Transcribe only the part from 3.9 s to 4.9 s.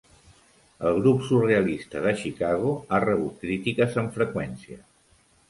amb freqüència.